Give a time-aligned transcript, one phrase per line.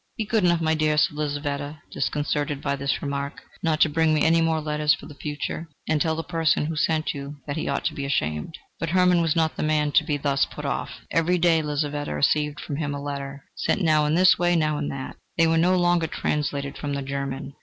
[0.17, 4.23] "Be good enough, my dear," said Lizaveta, disconcerted by this remark, "not to bring me
[4.23, 7.67] any more letters for the future, and tell the person who sent you that he
[7.67, 10.89] ought to be ashamed..." But Hermann was not the man to be thus put off.
[11.11, 14.87] Every day Lizaveta received from him a letter, sent now in this way, now in
[14.87, 15.17] that.
[15.37, 17.53] They were no longer translated from the German.